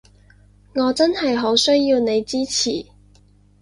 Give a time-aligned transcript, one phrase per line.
[0.73, 2.87] 我真係好需要你支持